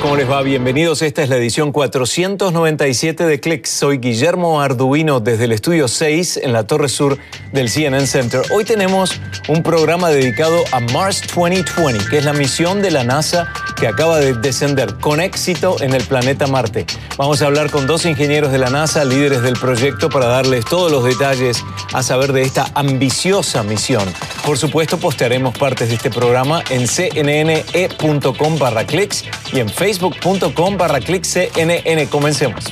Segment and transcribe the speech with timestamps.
[0.00, 0.42] ¿cómo les va?
[0.42, 1.02] Bienvenidos.
[1.02, 3.70] Esta es la edición 497 de Clicks.
[3.70, 7.18] Soy Guillermo Arduino desde el estudio 6 en la Torre Sur
[7.52, 8.42] del CNN Center.
[8.50, 13.52] Hoy tenemos un programa dedicado a Mars 2020, que es la misión de la NASA
[13.76, 16.86] que acaba de descender con éxito en el planeta Marte.
[17.16, 20.90] Vamos a hablar con dos ingenieros de la NASA, líderes del proyecto, para darles todos
[20.90, 24.04] los detalles a saber de esta ambiciosa misión.
[24.44, 30.98] Por supuesto, postearemos partes de este programa en cnne.com barra clicks y en facebook.com barra
[30.98, 32.06] cnn.
[32.10, 32.64] Comencemos.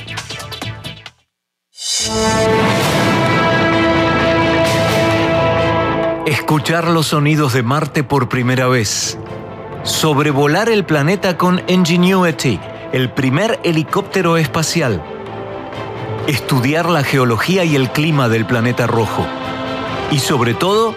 [6.25, 9.17] Escuchar los sonidos de Marte por primera vez.
[9.83, 12.59] Sobrevolar el planeta con Ingenuity,
[12.91, 15.01] el primer helicóptero espacial.
[16.27, 19.25] Estudiar la geología y el clima del planeta rojo.
[20.11, 20.93] Y sobre todo,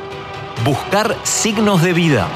[0.65, 2.29] buscar signos de vida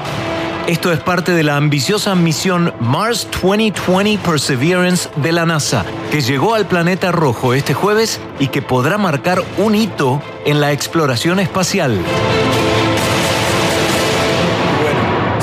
[0.67, 6.55] esto es parte de la ambiciosa misión Mars 2020 Perseverance de la NASA, que llegó
[6.55, 11.99] al planeta rojo este jueves y que podrá marcar un hito en la exploración espacial.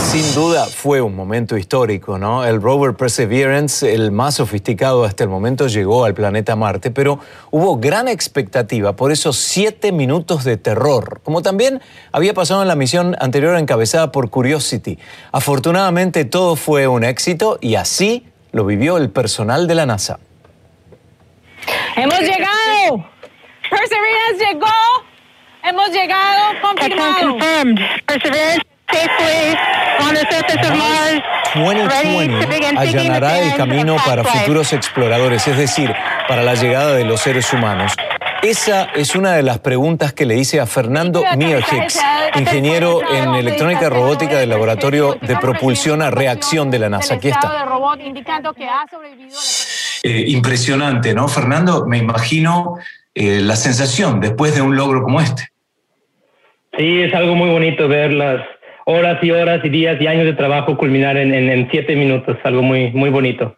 [0.10, 2.44] Sin duda fue un momento histórico, ¿no?
[2.44, 7.20] El rover Perseverance, el más sofisticado hasta el momento, llegó al planeta Marte, pero
[7.52, 11.80] hubo gran expectativa por esos siete minutos de terror, como también
[12.12, 14.98] había pasado en la misión anterior encabezada por Curiosity.
[15.32, 20.18] Afortunadamente todo fue un éxito y así lo vivió el personal de la NASA.
[21.96, 23.06] ¡Hemos llegado!
[23.70, 24.68] ¡Perseverance llegó!
[25.64, 26.46] ¡Hemos llegado!
[26.64, 27.38] ¡Confirmado!
[28.08, 28.69] Perseverance
[31.56, 35.94] 2020 allanará el camino para futuros exploradores, es decir,
[36.28, 37.94] para la llegada de los seres humanos.
[38.42, 42.00] Esa es una de las preguntas que le hice a Fernando Mierhicks,
[42.36, 47.16] ingeniero en electrónica y robótica del Laboratorio de Propulsión a Reacción de la NASA.
[47.16, 47.68] Aquí está.
[50.04, 51.86] Eh, impresionante, ¿no, Fernando?
[51.86, 52.76] Me imagino
[53.14, 55.50] eh, la sensación después de un logro como este.
[56.78, 58.42] Sí, es algo muy bonito ver las
[58.90, 62.92] horas y horas y días y años de trabajo culminar en, siete minutos, algo muy,
[62.92, 63.56] muy bonito.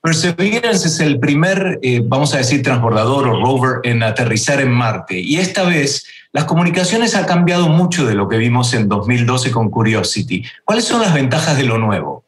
[0.00, 5.18] Perseverance es el primer, eh, vamos a decir, transbordador o rover en aterrizar en Marte.
[5.18, 9.70] Y esta vez las comunicaciones han cambiado mucho de lo que vimos en 2012 con
[9.70, 10.44] Curiosity.
[10.64, 12.24] ¿Cuáles son las ventajas de lo nuevo?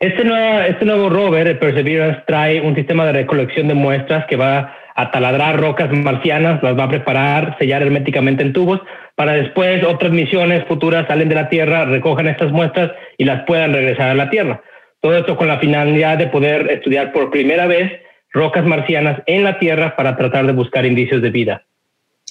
[0.00, 4.77] Este nuevo, este nuevo rover, Perseverance, trae un sistema de recolección de muestras que va
[4.98, 8.80] a taladrar rocas marcianas, las va a preparar, sellar herméticamente en tubos
[9.14, 13.72] para después otras misiones futuras salen de la Tierra, recojan estas muestras y las puedan
[13.72, 14.60] regresar a la Tierra.
[15.00, 17.92] Todo esto con la finalidad de poder estudiar por primera vez
[18.32, 21.62] rocas marcianas en la Tierra para tratar de buscar indicios de vida.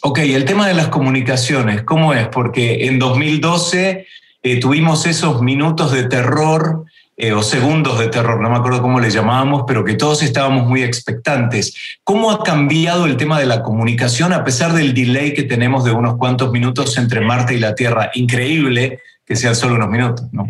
[0.01, 2.27] Ok, el tema de las comunicaciones, ¿cómo es?
[2.27, 4.05] Porque en 2012
[4.43, 6.83] eh, tuvimos esos minutos de terror
[7.19, 10.67] eh, o segundos de terror, no me acuerdo cómo le llamábamos, pero que todos estábamos
[10.67, 11.97] muy expectantes.
[12.03, 15.91] ¿Cómo ha cambiado el tema de la comunicación a pesar del delay que tenemos de
[15.91, 18.11] unos cuantos minutos entre Marte y la Tierra?
[18.13, 20.47] Increíble que sean solo unos minutos, ¿no?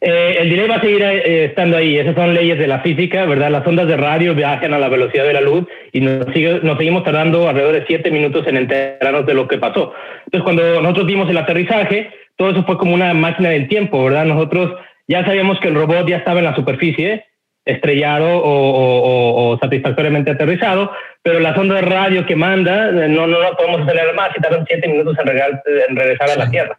[0.00, 1.98] Eh, el delay va a seguir eh, estando ahí.
[1.98, 3.50] Esas son leyes de la física, ¿verdad?
[3.50, 7.04] Las ondas de radio viajan a la velocidad de la luz y nos, nos seguimos
[7.04, 9.92] tardando alrededor de siete minutos en enterarnos de lo que pasó.
[10.24, 14.24] Entonces, cuando nosotros vimos el aterrizaje, todo eso fue como una máquina del tiempo, ¿verdad?
[14.24, 14.74] Nosotros
[15.08, 17.24] ya sabíamos que el robot ya estaba en la superficie,
[17.64, 20.90] estrellado o, satisfactoriamente aterrizado,
[21.22, 24.64] pero la sonda de radio que manda eh, no, no, podemos acelerar más y tardan
[24.66, 26.78] siete minutos en, regresar a la Tierra.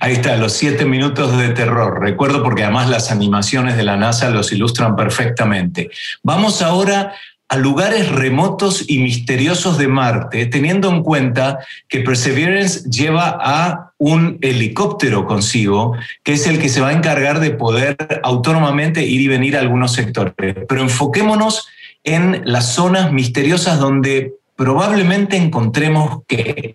[0.00, 2.00] Ahí está, los siete minutos de terror.
[2.00, 5.90] Recuerdo porque además las animaciones de la NASA los ilustran perfectamente.
[6.22, 7.14] Vamos ahora
[7.48, 11.58] a lugares remotos y misteriosos de Marte, teniendo en cuenta
[11.88, 17.40] que Perseverance lleva a un helicóptero consigo, que es el que se va a encargar
[17.40, 20.34] de poder autónomamente ir y venir a algunos sectores.
[20.68, 21.68] Pero enfoquémonos
[22.04, 26.74] en las zonas misteriosas donde probablemente encontremos qué.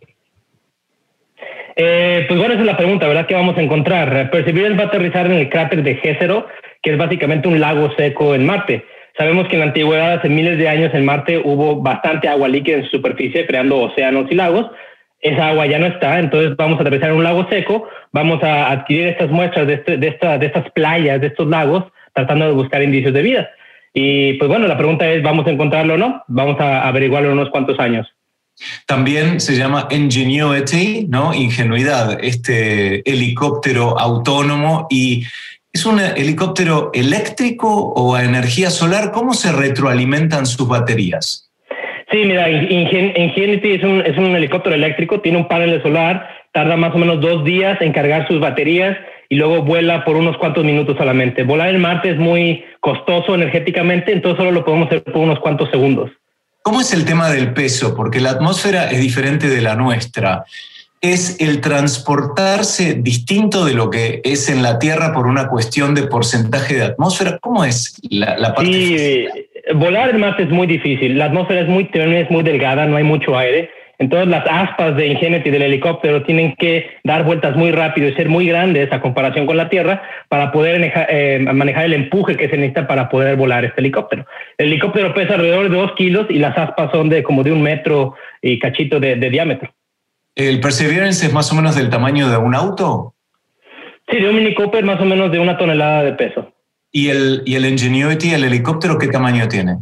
[1.75, 3.25] Eh, pues bueno, esa es la pregunta, ¿verdad?
[3.25, 4.29] ¿Qué vamos a encontrar?
[4.29, 6.47] Perseverance va a aterrizar en el cráter de Gécero,
[6.81, 8.85] que es básicamente un lago seco en Marte.
[9.17, 12.77] Sabemos que en la antigüedad, hace miles de años en Marte, hubo bastante agua líquida
[12.77, 14.67] en su superficie, creando océanos y lagos.
[15.23, 19.07] Esa agua ya no está, entonces vamos a atravesar un lago seco, vamos a adquirir
[19.07, 23.13] estas muestras de, este, de, de estas playas, de estos lagos, tratando de buscar indicios
[23.13, 23.49] de vida.
[23.93, 26.23] Y pues bueno, la pregunta es, ¿vamos a encontrarlo o no?
[26.27, 28.07] Vamos a averiguarlo en unos cuantos años.
[28.85, 31.33] También se llama Ingenuity, ¿no?
[31.33, 35.25] Ingenuidad, este helicóptero autónomo y
[35.73, 39.11] ¿Es un helicóptero eléctrico o a energía solar?
[39.11, 41.49] ¿Cómo se retroalimentan sus baterías?
[42.13, 46.93] Sí, mira, Ingenuity es un, es un helicóptero eléctrico, tiene un panel solar, tarda más
[46.93, 48.95] o menos dos días en cargar sus baterías
[49.29, 51.41] y luego vuela por unos cuantos minutos solamente.
[51.41, 55.71] Volar en Marte es muy costoso energéticamente, entonces solo lo podemos hacer por unos cuantos
[55.71, 56.11] segundos.
[56.61, 57.95] ¿Cómo es el tema del peso?
[57.95, 60.45] Porque la atmósfera es diferente de la nuestra.
[61.01, 66.03] ¿Es el transportarse distinto de lo que es en la Tierra por una cuestión de
[66.03, 67.39] porcentaje de atmósfera?
[67.39, 68.71] ¿Cómo es la, parte?
[68.71, 69.25] Sí,
[69.75, 71.17] volar en Marte es muy difícil.
[71.17, 73.69] La atmósfera es muy es muy delgada, no hay mucho aire.
[73.99, 78.27] Entonces las aspas de Ingenuity del helicóptero tienen que dar vueltas muy rápido y ser
[78.27, 82.57] muy grandes a comparación con la Tierra para poder eh, manejar el empuje que se
[82.57, 84.25] necesita para poder volar este helicóptero.
[84.57, 87.61] El helicóptero pesa alrededor de dos kilos y las aspas son de como de un
[87.61, 89.71] metro y cachito de, diámetro.
[90.35, 93.13] ¿El Perseverance es más o menos del tamaño de un auto?
[94.09, 96.51] Sí, de un Mini Cooper más o menos de una tonelada de peso.
[96.95, 99.77] ¿Y el, y el Ingenuity, el helicóptero, qué tamaño tiene?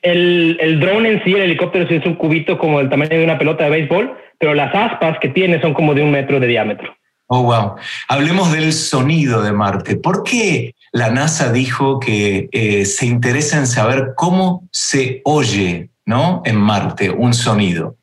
[0.00, 3.38] El, el drone en sí, el helicóptero, es un cubito como el tamaño de una
[3.38, 6.96] pelota de béisbol, pero las aspas que tiene son como de un metro de diámetro.
[7.26, 7.74] Oh, wow.
[8.08, 9.96] Hablemos del sonido de Marte.
[9.96, 16.42] ¿Por qué la NASA dijo que eh, se interesa en saber cómo se oye ¿no?
[16.46, 17.96] en Marte un sonido?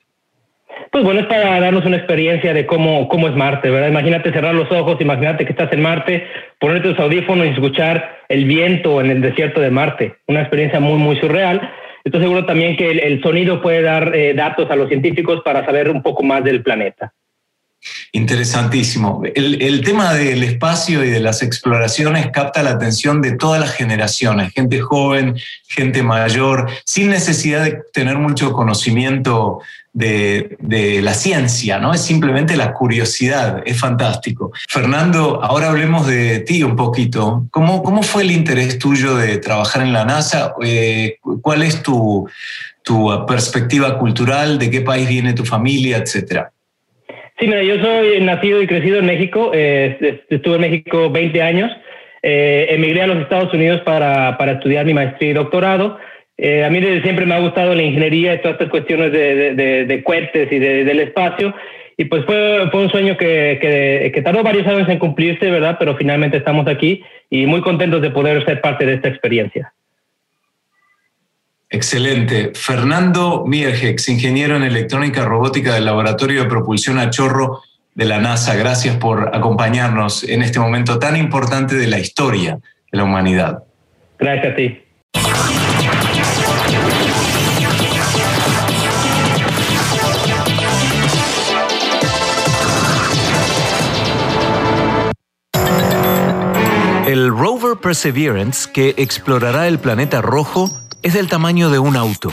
[0.92, 3.88] Pues bueno, es para darnos una experiencia de cómo, cómo es Marte, ¿verdad?
[3.88, 6.28] Imagínate cerrar los ojos, imagínate que estás en Marte,
[6.60, 10.18] ponerte los audífonos y escuchar el viento en el desierto de Marte.
[10.28, 11.62] Una experiencia muy, muy surreal.
[12.04, 15.90] Estoy seguro también que el, sonido puede dar eh, datos a los científicos para saber
[15.90, 17.14] un poco más del planeta.
[18.12, 19.24] Interesantísimo.
[19.34, 24.54] El, tema del espacio y de las exploraciones capta la atención de todas las generaciones,
[24.54, 25.36] gente joven,
[25.68, 29.62] gente mayor, sin necesidad de tener mucho conocimiento
[29.94, 31.94] de, la ciencia, ¿no?
[31.94, 34.52] Es simplemente la curiosidad, es fantástico.
[34.70, 37.48] Fernando, ahora hablemos de ti un poquito.
[37.50, 40.54] ¿Cómo, cómo fue el interés tuyo de trabajar en la NASA?
[40.64, 42.30] Eh, ¿Cuál es tu,
[42.84, 44.60] tu perspectiva cultural?
[44.60, 46.51] ¿De qué país viene tu familia, etcétera?
[47.42, 49.50] Sí, mira, yo soy nacido y crecido en México.
[49.52, 51.72] Eh, estuve en México 20 años.
[52.22, 55.98] Eh, emigré a los Estados Unidos para, para estudiar mi maestría y doctorado.
[56.38, 59.56] Eh, a mí desde siempre me ha gustado la ingeniería y todas estas cuestiones de,
[59.56, 61.52] de, de, cohetes y del espacio.
[61.98, 65.78] Y pues fue, fue un sueño que, que, que, tardó varios años en cumplirse, ¿verdad?
[65.80, 69.74] Pero finalmente estamos aquí y muy contentos de poder ser parte de esta experiencia.
[71.74, 72.52] Excelente.
[72.54, 77.62] Fernando Miergex, ingeniero en electrónica robótica del Laboratorio de Propulsión a Chorro
[77.96, 78.56] de la NASA.
[78.56, 82.60] Gracias por acompañarnos en este momento tan importante de la historia
[82.92, 83.64] de la humanidad.
[84.20, 84.82] Gracias a ti.
[97.08, 100.70] El rover Perseverance, que explorará el planeta rojo,
[101.04, 102.32] es del tamaño de un auto.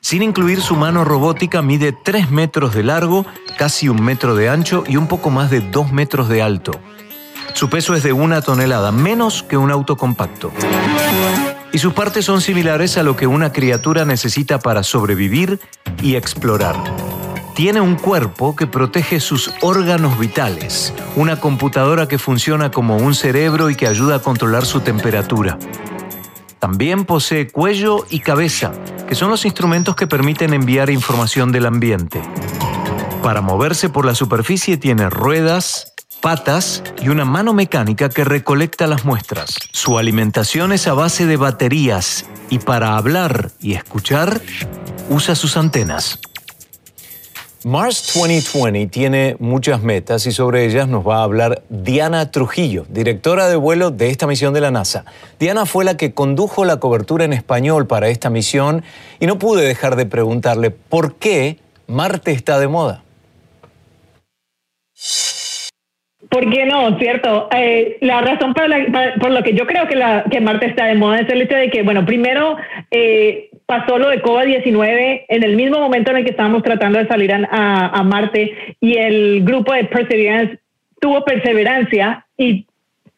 [0.00, 3.26] Sin incluir su mano robótica, mide 3 metros de largo,
[3.56, 6.72] casi un metro de ancho y un poco más de 2 metros de alto.
[7.54, 10.52] Su peso es de una tonelada, menos que un auto compacto.
[11.72, 15.60] Y sus partes son similares a lo que una criatura necesita para sobrevivir
[16.00, 16.76] y explorar.
[17.54, 23.68] Tiene un cuerpo que protege sus órganos vitales, una computadora que funciona como un cerebro
[23.68, 25.58] y que ayuda a controlar su temperatura.
[26.58, 28.72] También posee cuello y cabeza,
[29.08, 32.22] que son los instrumentos que permiten enviar información del ambiente.
[33.22, 39.04] Para moverse por la superficie tiene ruedas, patas y una mano mecánica que recolecta las
[39.04, 39.54] muestras.
[39.72, 44.40] Su alimentación es a base de baterías y para hablar y escuchar
[45.08, 46.18] usa sus antenas.
[47.64, 53.48] Mars 2020 tiene muchas metas y sobre ellas nos va a hablar Diana Trujillo, directora
[53.48, 55.04] de vuelo de esta misión de la NASA.
[55.40, 58.84] Diana fue la que condujo la cobertura en español para esta misión
[59.18, 61.56] y no pude dejar de preguntarle por qué
[61.88, 63.02] Marte está de moda.
[66.30, 66.96] ¿Por qué no?
[66.98, 67.48] Cierto.
[67.52, 71.20] Eh, la razón por lo que yo creo que, la, que Marte está de moda
[71.20, 72.56] es el hecho de que, bueno, primero
[72.90, 77.06] eh, pasó lo de COVID-19 en el mismo momento en el que estábamos tratando de
[77.06, 80.58] salir a, Marte y el grupo de Perseverance
[80.98, 82.66] tuvo perseverancia y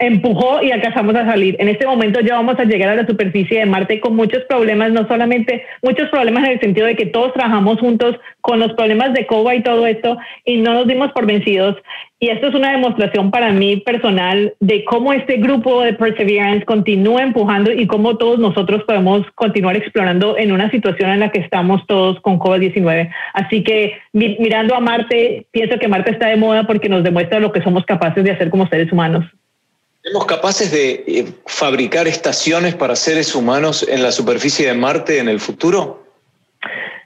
[0.00, 1.57] empujó y alcanzamos a salir.
[1.59, 4.90] En este momento ya vamos a llegar a la superficie de Marte con muchos problemas,
[4.92, 9.12] no solamente muchos problemas en el sentido de que todos trabajamos juntos con los problemas
[9.12, 10.16] de COVID y todo esto
[10.47, 11.76] y no nos dimos por vencidos.
[12.19, 17.23] Y esto es una demostración para mí personal de cómo este grupo de Perseverance continúa
[17.23, 21.87] empujando y cómo todos nosotros podemos continuar explorando en una situación en la que estamos
[21.87, 23.11] todos con COVID-19.
[23.35, 27.52] Así que mirando a Marte, pienso que Marte está de moda porque nos demuestra lo
[27.52, 29.26] que somos capaces de hacer como seres humanos.
[30.11, 35.29] ¿Somos capaces de eh, fabricar estaciones para seres humanos en la superficie de Marte en
[35.29, 36.05] el futuro?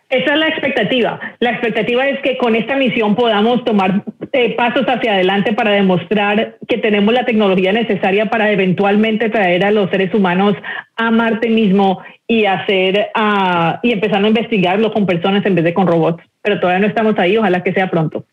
[0.08, 1.20] Esa es la expectativa.
[1.40, 6.56] La expectativa es que con esta misión podamos tomar eh, pasos hacia adelante para demostrar
[6.66, 10.54] que tenemos la tecnología necesaria para eventualmente traer a los seres humanos
[10.96, 15.75] a Marte mismo y hacer uh, y empezar a investigarlo con personas en vez de
[15.75, 16.25] con robots.
[16.40, 17.37] Pero todavía no estamos ahí.
[17.37, 18.25] Ojalá que sea pronto.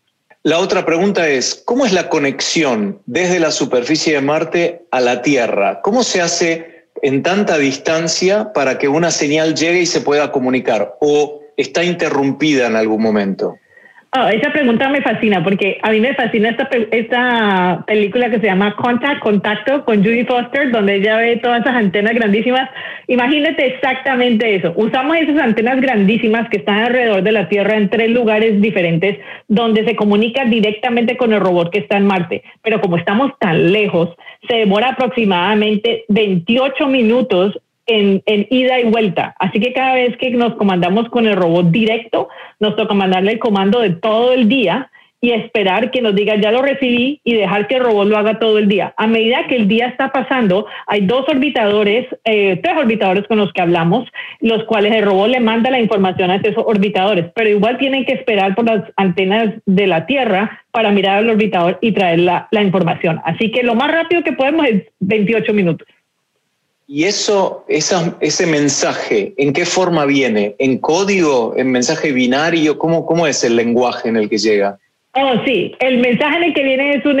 [0.44, 5.22] La otra pregunta es, ¿cómo es la conexión desde la superficie de Marte a la
[5.22, 5.80] Tierra?
[5.82, 10.96] ¿Cómo se hace en tanta distancia para que una señal llegue y se pueda comunicar?
[11.00, 13.54] ¿O está interrumpida en algún momento?
[14.14, 18.46] Oh, esa pregunta me fascina porque a mí me fascina esta, esta película que se
[18.46, 22.68] llama Contact, Contacto con Judy Foster, donde ella ve todas esas antenas grandísimas.
[23.06, 24.74] Imagínate exactamente eso.
[24.76, 29.82] Usamos esas antenas grandísimas que están alrededor de la Tierra en tres lugares diferentes, donde
[29.86, 32.42] se comunica directamente con el robot que está en Marte.
[32.60, 34.10] Pero como estamos tan lejos,
[34.46, 39.34] se demora aproximadamente 28 minutos en, ida y vuelta.
[39.38, 42.28] Así que cada vez que nos comandamos con el robot directo,
[42.60, 44.90] nos toca mandarle el comando de todo el día
[45.24, 48.40] y esperar que nos diga ya lo recibí y dejar que el robot lo haga
[48.40, 48.92] todo el día.
[48.96, 53.52] A medida que el día está pasando, hay dos orbitadores, eh, tres orbitadores con los
[53.52, 54.08] que hablamos,
[54.40, 58.14] los cuales el robot le manda la información a esos orbitadores, pero igual tienen que
[58.14, 63.20] esperar por las antenas de la Tierra para mirar al orbitador y traer la, información.
[63.24, 65.86] Así que lo más rápido que podemos es 28 minutos.
[66.94, 70.56] Y eso, ese mensaje, ¿en qué forma viene?
[70.58, 71.54] ¿En código?
[71.56, 72.76] ¿En mensaje binario?
[72.76, 74.76] ¿Cómo, cómo es el lenguaje en el que llega?
[75.14, 77.18] Oh, sí, el mensaje en el que viene es un,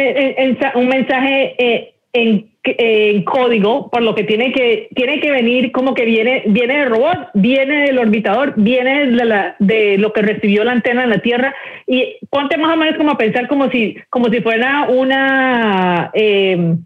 [0.78, 5.94] un mensaje eh, en, en, código, por lo que tiene que, tiene que venir como
[5.94, 10.64] que viene, viene del robot, viene del orbitador, viene de, la, de lo que recibió
[10.64, 11.54] la antena en la Tierra.
[11.86, 16.10] Y ponte más o menos como a pensar como si, como si fuera una...
[16.12, 16.76] Eh,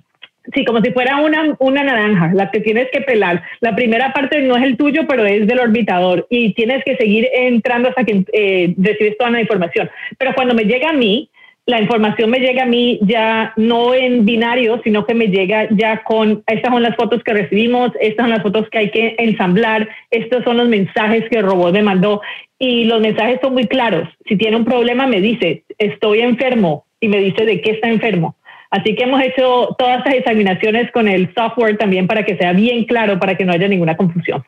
[0.55, 3.43] Sí, como si fuera una, una naranja, la que tienes que pelar.
[3.61, 7.29] La primera parte no es el tuyo, pero es del orbitador y tienes que seguir
[7.33, 9.91] entrando hasta que eh, recibes toda la información.
[10.19, 11.31] Pero cuando me llega a mí,
[11.67, 16.05] la información me llega a mí ya no en binario, sino que me llega ya
[16.05, 19.89] con, estas son las fotos que recibimos, estas son las fotos que hay que ensamblar,
[20.13, 22.21] estos son los mensajes que el robot me mandó
[22.61, 24.09] y los mensajes son muy claros.
[24.29, 28.37] Si tiene un problema me dice, estoy enfermo y me dice de qué está enfermo.
[28.71, 32.85] Así que hemos hecho todas estas examinaciones con el software también para que sea bien
[32.85, 34.45] claro, para que no haya ninguna confusión.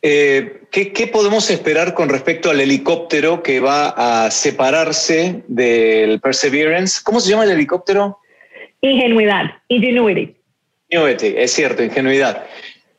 [0.00, 7.00] Eh, ¿qué, podemos esperar con respecto al helicóptero que va a separarse del Perseverance?
[7.02, 8.18] ¿Cómo se llama el helicóptero?
[8.80, 10.36] Ingenuidad, Ingenuity.
[10.88, 12.46] Ingenuity, es cierto, ingenuidad.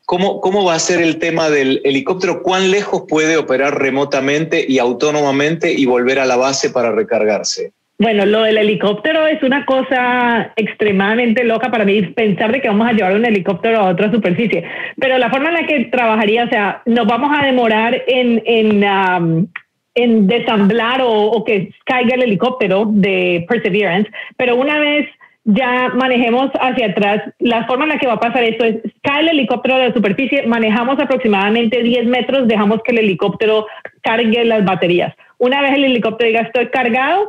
[0.04, 2.42] ¿Cómo, ¿Cómo va a ser el tema del helicóptero?
[2.42, 7.72] ¿Cuán lejos puede operar remotamente y autónomamente y volver a la base para recargarse?
[8.00, 12.88] Bueno, lo del helicóptero es una cosa extremadamente loca para mí pensar de que vamos
[12.88, 14.64] a llevar un helicóptero a otra superficie.
[14.98, 18.84] Pero la forma en la que trabajaría, o sea, nos vamos a demorar en, en,
[18.84, 19.46] um,
[19.94, 25.06] en desamblar o, o, que caiga el helicóptero de Perseverance, pero una vez
[25.44, 29.20] ya manejemos hacia atrás, la forma en la que va a pasar esto es, cae
[29.20, 33.66] el helicóptero de la superficie, manejamos aproximadamente 10 metros, dejamos que el helicóptero
[34.02, 35.14] cargue las baterías.
[35.38, 37.28] Una vez el helicóptero diga estoy cargado,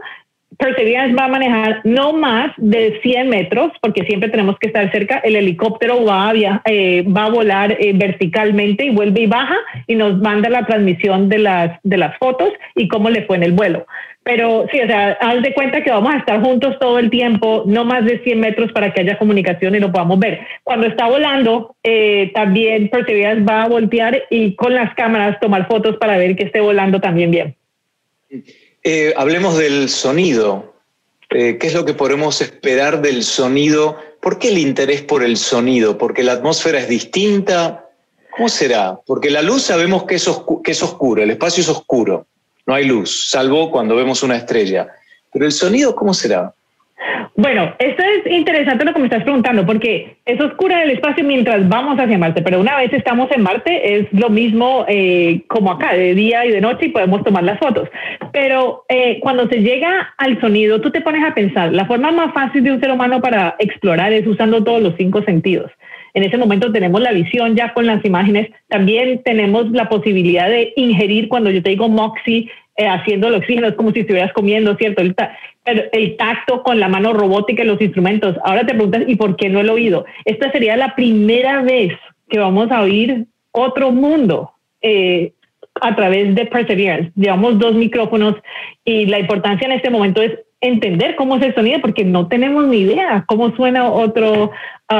[0.61, 5.17] Perseverance va a manejar no más de 100 metros, porque siempre tenemos que estar cerca.
[5.23, 9.55] El helicóptero va a, eh, volar eh, verticalmente y vuelve y baja
[9.87, 13.87] y nos manda la transmisión de las, fotos y cómo le fue en el vuelo.
[14.21, 17.63] Pero sí, o sea, haz de cuenta que vamos a estar juntos todo el tiempo,
[17.65, 20.41] no más de 100 metros para que haya comunicación y lo podamos ver.
[20.63, 25.97] Cuando está volando, eh, también Perseverance va a voltear y con las cámaras tomar fotos
[25.97, 27.55] para ver que esté volando también bien.
[28.83, 30.73] Eh, hablemos del sonido.
[31.29, 33.97] Eh, ¿Qué es lo que podemos esperar del sonido?
[34.19, 35.97] ¿Por qué el interés por el sonido?
[35.97, 37.89] ¿Porque la atmósfera es distinta?
[38.35, 38.99] ¿Cómo será?
[39.05, 40.29] Porque la luz sabemos que es,
[40.63, 42.25] que es oscuro, el espacio es oscuro,
[42.65, 44.87] no hay luz, salvo cuando vemos una estrella.
[45.31, 46.53] Pero el sonido, ¿cómo será?
[47.41, 51.67] Bueno, esto es interesante lo que me estás preguntando, porque es oscura el espacio mientras
[51.67, 55.95] vamos hacia Marte, pero una vez estamos en Marte es lo mismo eh, como acá,
[55.95, 57.89] de día y de noche y podemos tomar las fotos.
[58.31, 62.31] Pero eh, cuando se llega al sonido, tú te pones a pensar, la forma más
[62.31, 65.71] fácil de un ser humano para explorar es usando todos los cinco sentidos.
[66.13, 70.73] En ese momento tenemos la visión ya con las imágenes, también tenemos la posibilidad de
[70.75, 74.75] ingerir, cuando yo te digo Moxie, eh, haciendo el oxígeno, es como si estuvieras comiendo,
[74.75, 75.01] ¿cierto?
[75.01, 75.15] El,
[75.65, 78.35] el, tacto con la mano robótica y los instrumentos.
[78.43, 80.05] Ahora te preguntas, ¿y por qué no el oído?
[80.25, 81.93] Esta sería la primera vez
[82.29, 84.51] que vamos a oír otro mundo.
[84.81, 85.33] Eh,
[85.79, 87.11] a través de Perseverance.
[87.15, 88.35] Llevamos dos micrófonos
[88.83, 92.67] y la importancia en este momento es entender cómo es el sonido porque no tenemos
[92.67, 94.51] ni idea cómo suena otro,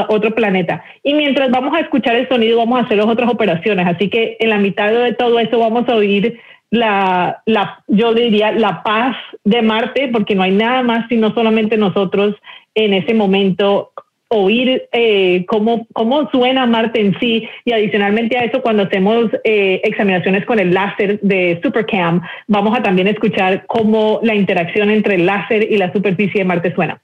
[0.09, 0.83] otro planeta.
[1.03, 3.85] Y mientras vamos a escuchar el sonido, vamos a hacer las otras operaciones.
[3.87, 6.39] Así que en la mitad de todo eso vamos a oír
[6.71, 11.77] la, la, yo diría, la paz de Marte, porque no hay nada más sino solamente
[11.77, 12.35] nosotros
[12.73, 13.91] en ese momento
[14.29, 19.81] oír eh, cómo, cómo suena Marte en sí y adicionalmente a eso cuando hacemos eh,
[19.83, 25.25] examinaciones con el láser de Supercam vamos a también escuchar cómo la interacción entre el
[25.25, 27.01] láser y la superficie de Marte suena.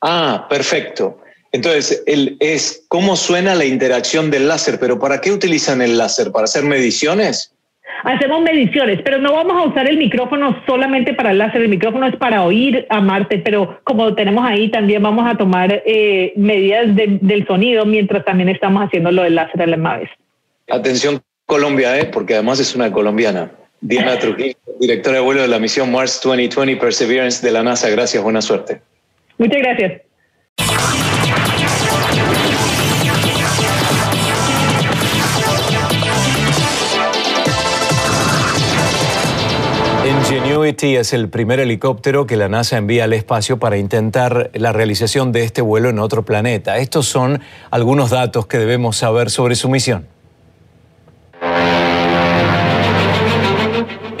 [0.00, 1.20] Ah, perfecto.
[1.52, 6.32] Entonces, el, es cómo suena la interacción del láser, pero ¿para qué utilizan el láser?
[6.32, 7.52] ¿Para hacer mediciones?
[8.04, 12.06] Hacemos mediciones, pero no vamos a usar el micrófono solamente para el láser, el micrófono
[12.06, 16.94] es para oír a Marte, pero como tenemos ahí también vamos a tomar eh, medidas
[16.94, 20.10] del sonido mientras también estamos haciendo lo del láser a la vez.
[20.70, 22.06] Atención Colombia, ¿eh?
[22.06, 23.50] porque además es una colombiana.
[23.80, 27.88] Diana Trujillo, directora de vuelo de la misión Mars 2020 Perseverance de la NASA.
[27.88, 28.80] Gracias, buena suerte.
[29.38, 30.02] Muchas gracias.
[40.60, 45.32] Ingenuity es el primer helicóptero que la NASA envía al espacio para intentar la realización
[45.32, 46.76] de este vuelo en otro planeta.
[46.76, 47.40] Estos son
[47.70, 50.06] algunos datos que debemos saber sobre su misión.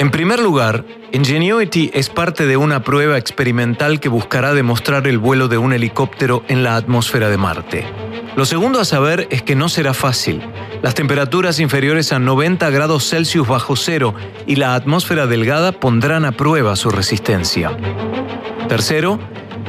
[0.00, 5.46] En primer lugar, Ingenuity es parte de una prueba experimental que buscará demostrar el vuelo
[5.46, 7.84] de un helicóptero en la atmósfera de Marte.
[8.34, 10.40] Lo segundo a saber es que no será fácil.
[10.80, 14.14] Las temperaturas inferiores a 90 grados Celsius bajo cero
[14.46, 17.76] y la atmósfera delgada pondrán a prueba su resistencia.
[18.70, 19.18] Tercero,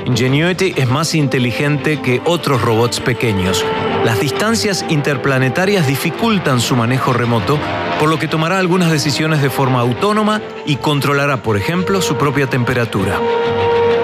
[0.05, 3.65] Ingenuity es más inteligente que otros robots pequeños.
[4.05, 7.59] Las distancias interplanetarias dificultan su manejo remoto,
[7.99, 12.47] por lo que tomará algunas decisiones de forma autónoma y controlará, por ejemplo, su propia
[12.47, 13.19] temperatura.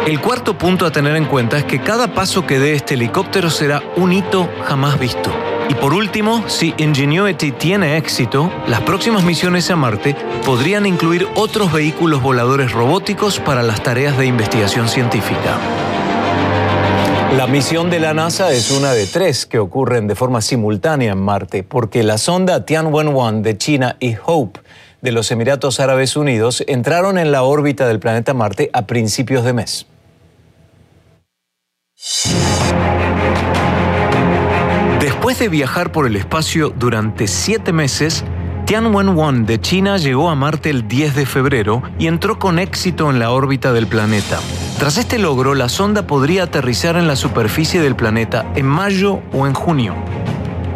[0.05, 3.49] El cuarto punto a tener en cuenta es que cada paso que dé este helicóptero
[3.49, 5.31] será un hito jamás visto.
[5.67, 11.73] Y por último, si Ingenuity tiene éxito, las próximas misiones a Marte podrían incluir otros
[11.73, 15.57] vehículos voladores robóticos para las tareas de investigación científica.
[17.35, 21.19] La misión de la NASA es una de tres que ocurren de forma simultánea en
[21.19, 24.61] Marte, porque la sonda Tianwen-1 de China y Hope
[25.01, 29.53] de los Emiratos Árabes Unidos entraron en la órbita del planeta Marte a principios de
[29.53, 29.85] mes.
[35.01, 38.23] Después de viajar por el espacio durante siete meses,
[38.67, 43.17] Tianwen-1 de China llegó a Marte el 10 de febrero y entró con éxito en
[43.17, 44.41] la órbita del planeta.
[44.77, 49.47] Tras este logro, la sonda podría aterrizar en la superficie del planeta en mayo o
[49.47, 49.95] en junio.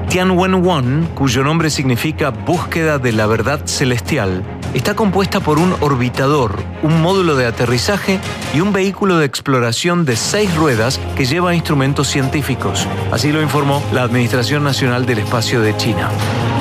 [0.07, 4.41] Tianwen-1, cuyo nombre significa búsqueda de la verdad celestial,
[4.73, 8.19] está compuesta por un orbitador, un módulo de aterrizaje
[8.53, 12.87] y un vehículo de exploración de seis ruedas que lleva instrumentos científicos.
[13.11, 16.09] Así lo informó la Administración Nacional del Espacio de China.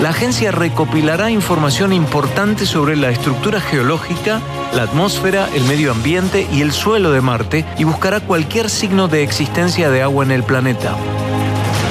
[0.00, 4.40] La agencia recopilará información importante sobre la estructura geológica,
[4.74, 9.22] la atmósfera, el medio ambiente y el suelo de Marte y buscará cualquier signo de
[9.22, 10.96] existencia de agua en el planeta.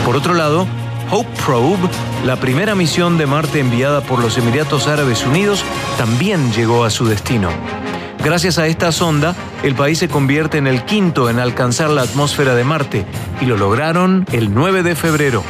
[0.05, 0.65] Por otro lado,
[1.11, 1.89] Hope Probe,
[2.23, 5.63] la primera misión de Marte enviada por los Emiratos Árabes Unidos,
[5.97, 7.49] también llegó a su destino.
[8.23, 12.53] Gracias a esta sonda, el país se convierte en el quinto en alcanzar la atmósfera
[12.53, 13.05] de Marte
[13.41, 15.43] y lo lograron el 9 de febrero.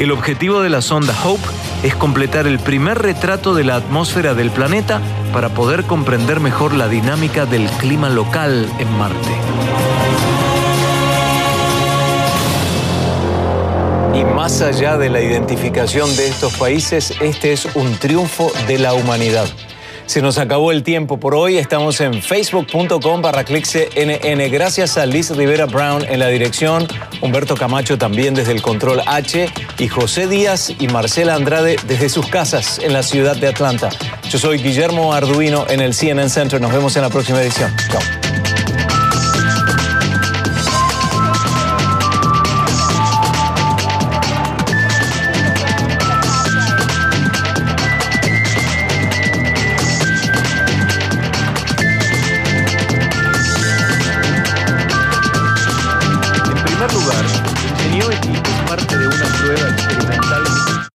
[0.00, 1.44] El objetivo de la sonda Hope
[1.84, 5.00] es completar el primer retrato de la atmósfera del planeta
[5.32, 10.31] para poder comprender mejor la dinámica del clima local en Marte.
[14.14, 18.92] Y más allá de la identificación de estos países, este es un triunfo de la
[18.92, 19.46] humanidad.
[20.06, 21.56] Se nos acabó el tiempo por hoy.
[21.56, 24.48] Estamos en facebook.com barra CNN.
[24.50, 26.86] Gracias a Liz Rivera Brown en la dirección,
[27.22, 29.48] Humberto Camacho también desde el control H
[29.78, 33.88] y José Díaz y Marcela Andrade desde sus casas en la ciudad de Atlanta.
[34.28, 36.60] Yo soy Guillermo Arduino en el CNN Center.
[36.60, 37.74] Nos vemos en la próxima edición.
[37.90, 38.21] Chao.